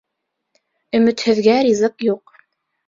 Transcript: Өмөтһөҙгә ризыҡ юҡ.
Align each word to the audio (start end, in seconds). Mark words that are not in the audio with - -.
Өмөтһөҙгә 1.01 1.59
ризыҡ 1.71 2.11
юҡ. 2.11 2.39